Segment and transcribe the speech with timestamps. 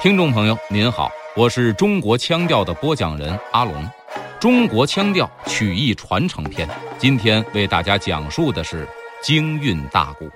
[0.00, 3.84] 听众朋友您好，我是中国腔调的播讲人阿龙，
[4.38, 8.86] 中国腔调曲艺传承篇，今天为大家讲述的是
[9.20, 10.30] 京韵大鼓。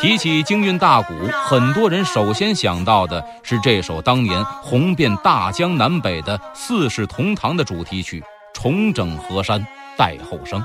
[0.00, 1.12] 提起京韵大鼓，
[1.44, 8.18] 很多人首先想到的是这首当年红遍大江南北的四世同堂的主题曲
[8.54, 9.62] 《重整河山
[9.98, 10.58] 待后生》。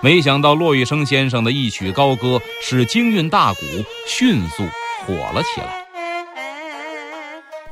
[0.00, 3.60] 没想到骆玉笙先生的一曲高歌，使京韵大鼓
[4.06, 4.62] 迅速
[5.04, 5.84] 火了起来。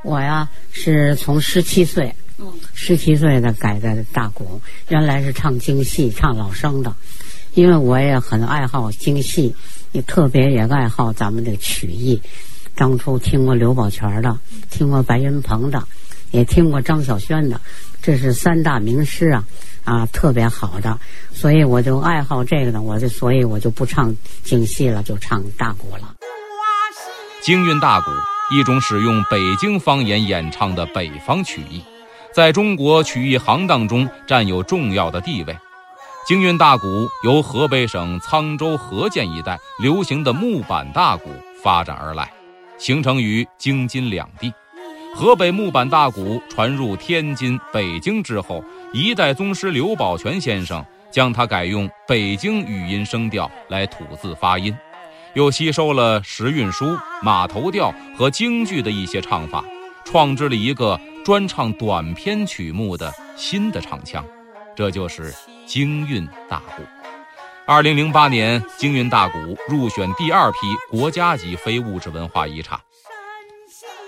[0.03, 2.13] 我呀，是从十七岁，
[2.73, 6.93] 十七岁的改的大鼓，原来是唱京戏、唱老生的，
[7.53, 9.55] 因为我也很爱好京戏。
[9.91, 12.21] 也特别也爱好咱们的曲艺，
[12.75, 14.37] 当初听过刘宝全的，
[14.69, 15.83] 听过白云鹏的，
[16.29, 17.59] 也听过张小轩的，
[17.99, 19.43] 这是三大名师啊，
[19.83, 20.99] 啊，特别好的，
[21.33, 26.13] 所以我就爱好这个呢，我就所以我就不唱京戏了，就唱大鼓了。
[27.41, 28.11] 京韵大鼓，
[28.51, 31.81] 一种使用北京方言演唱的北方曲艺，
[32.31, 35.57] 在中国曲艺行当中占有重要的地位。
[36.29, 41.31] 京韵大鼓由河北省沧州河间一带流行的木板大鼓
[41.63, 42.31] 发展而来，
[42.77, 44.53] 形成于京津两地。
[45.15, 48.63] 河北木板大鼓传入天津、北京之后，
[48.93, 54.71] 一代宗师刘宝全先生将它改用北京语音声调来吐字发音，
[55.33, 59.65] 又吸收了时韵书、马头调和京剧的一些唱法，
[60.05, 64.23] 创制了一个专唱短篇曲目的新的唱腔，
[64.79, 65.35] 这就是。
[65.65, 66.83] 京韵大鼓，
[67.65, 70.57] 二零零八年，京韵大鼓入选第二批
[70.89, 72.79] 国家级非物质文化遗产。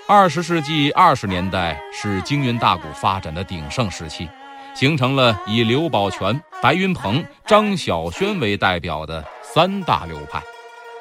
[0.07, 4.29] 二十世纪二十年代是京韵大鼓发展的鼎盛时期，
[4.73, 10.41] 形成了以刘宝全、白云鹏、张小轩为代表的三大流派，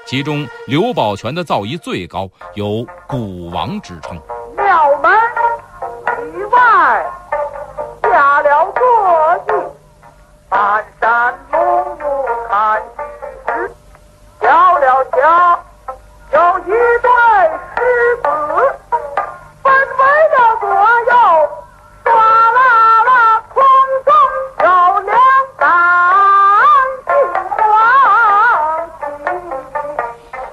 [0.04, 4.20] 其中刘宝全的造诣最高，有“鼓王”之称。
[16.32, 17.08] 有一对
[17.76, 17.78] 狮
[18.22, 18.26] 子，
[19.62, 20.64] 分为了左
[21.10, 21.12] 右，
[22.04, 22.08] 哗
[22.52, 22.58] 啦
[23.04, 23.10] 啦，
[23.48, 23.56] 空
[24.04, 24.08] 中
[24.58, 24.66] 有
[25.00, 25.10] 两
[25.56, 25.62] 杆
[27.06, 27.08] 金
[27.58, 27.68] 黄
[28.98, 29.02] 旗。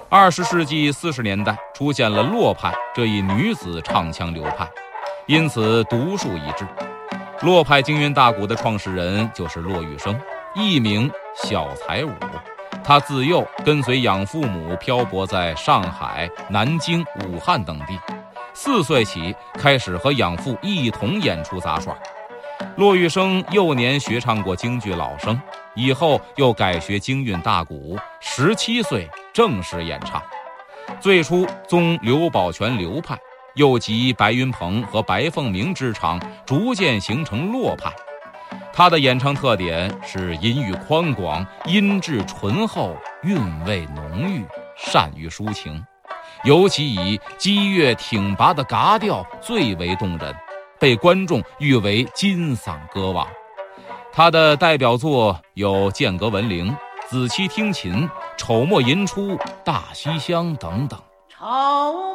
[0.09, 4.67] 二十世纪四十年代，出现了洛派这一女子唱腔流派，
[5.25, 6.65] 因此独树一帜。
[7.41, 10.17] 洛派京韵大鼓的创始人就是骆玉笙，
[10.55, 12.11] 艺名小才武。
[12.87, 17.99] 他自幼跟随养父母漂泊在上海、南京、武汉等地，
[18.53, 21.93] 四岁起开始和养父一同演出杂耍。
[22.77, 25.37] 骆玉笙幼年学唱过京剧老生，
[25.75, 30.23] 以后又改学京韵大鼓，十七岁正式演唱。
[31.01, 33.19] 最初宗刘宝全流派。
[33.55, 37.91] 又集白云鹏和白凤鸣之长，逐渐形成洛派。
[38.77, 44.45] 他的演唱特点是音域宽广，音质醇厚，韵味浓郁，
[44.75, 45.83] 善于抒情。
[46.43, 50.31] 尤其以激越挺拔的嘎调最为动人，
[50.79, 53.27] 被观众誉为金嗓歌王。
[54.13, 56.69] 他的代表作有《剑阁闻铃》
[57.09, 57.91] 《子期听琴》
[58.37, 59.31] 《丑末吟出》
[59.65, 60.99] 《大西厢》等等。
[61.27, 62.06] 丑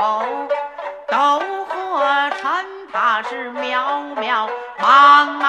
[0.00, 0.22] 斗
[1.08, 1.18] 斗
[1.66, 5.44] 河陈他是渺渺茫茫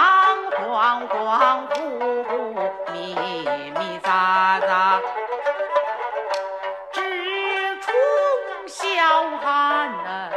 [0.51, 4.59] 恍恍惚惚迷迷杂。
[4.59, 5.00] 杂
[6.91, 7.00] 志
[7.80, 7.94] 冲
[8.68, 10.30] 霄汉呐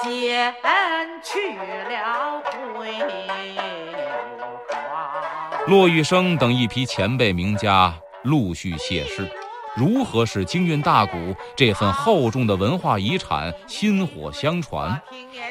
[0.00, 0.54] 奸
[1.22, 2.92] 去了辉
[4.70, 5.66] 煌。
[5.66, 7.92] 骆玉生等一批前辈名家
[8.22, 9.37] 陆续谢世。
[9.78, 15.00] 如何使京韵大鼓这份厚重的文化遗产薪火相传，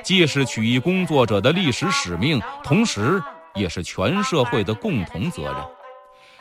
[0.04, 3.24] 既是曲艺工作者的历史使命，同时
[3.56, 5.56] 也是全社会的共同责任。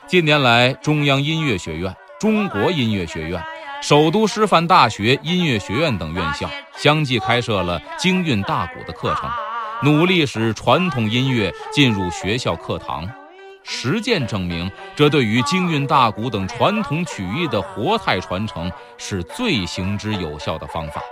[0.09, 3.41] 近年来，中央音乐学院、中国音乐学院、
[3.81, 9.31] 首都师范大学音乐学院等院校相继开设了京韵大鼓的课程，
[9.85, 13.09] 努力使传统音乐进入学校课堂。
[13.69, 21.03] 实践证明，这对于京韵大鼓等传统曲艺的活态传承是最行之有效的方法。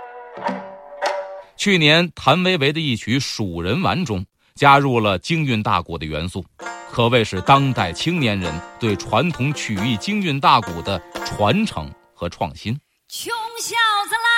[1.57, 4.25] 去年，谭维维的一曲《蜀人玩》中
[4.55, 6.45] 加入了京韵大鼓的元素，
[6.91, 12.73] 可谓是当代青年人对传统曲艺京韵大鼓的传承和创新。
[13.09, 13.75] 穷小
[14.07, 14.34] 子啦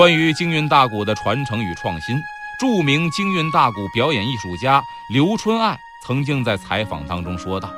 [0.00, 2.16] 关于京韵大鼓的传承与创新，
[2.58, 7.70] 著名京韵大鼓表演艺术家刘春爱曾经在采访当中说道：“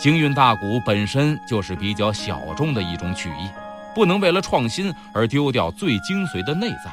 [0.00, 3.50] 京韵大鼓本身就是比较小众的一种曲艺，
[3.94, 6.90] 不能为了创新而丢掉最精髓的内在，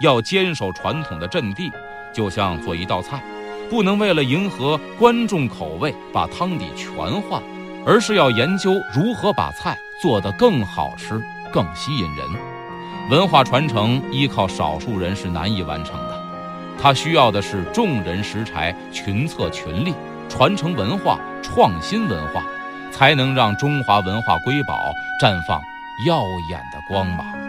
[0.00, 1.68] 要坚守传统的阵地，
[2.14, 3.20] 就像做一道菜，
[3.68, 7.42] 不能为了迎合观众口味把汤底全换，
[7.84, 11.20] 而是要研究如何把菜做得更好吃、
[11.50, 12.24] 更吸引人。”
[13.08, 16.22] 文化传承依靠少数人是难以完成的，
[16.78, 19.94] 它需要的是众人拾柴、群策群力，
[20.28, 22.42] 传承文化、创新文化，
[22.92, 25.58] 才能让中华文化瑰宝绽放
[26.06, 27.47] 耀眼的光芒。